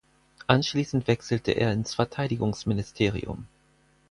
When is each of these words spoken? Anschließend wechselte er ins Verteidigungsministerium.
Anschließend 0.47 1.05
wechselte 1.07 1.51
er 1.51 1.71
ins 1.73 1.93
Verteidigungsministerium. 1.93 3.45